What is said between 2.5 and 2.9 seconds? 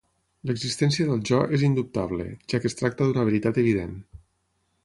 ja que es